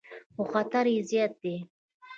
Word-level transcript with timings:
خو 0.33 0.43
خطر 0.51 0.85
یې 0.93 1.01
زیات 1.09 1.33
دی. 1.43 1.55